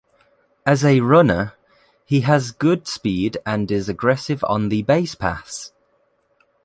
As 0.65 0.83
a 0.83 0.99
runner, 1.01 1.53
he 2.07 2.21
has 2.21 2.49
good 2.49 2.87
speed 2.87 3.37
and 3.45 3.69
is 3.69 3.87
aggressive 3.87 4.43
on 4.45 4.69
the 4.69 4.81
basepaths. 4.81 5.73